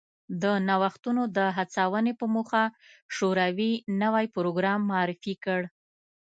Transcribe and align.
د 0.41 0.43
نوښتونو 0.67 1.23
د 1.37 1.39
هڅونې 1.57 2.13
په 2.19 2.25
موخه 2.35 2.63
شوروي 3.15 3.73
نوی 4.01 4.25
پروګرام 4.35 4.79
معرفي 4.91 5.35
کړ 5.43 5.61